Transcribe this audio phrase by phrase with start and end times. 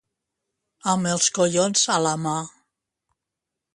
[0.93, 2.35] Amb els collons a la mà.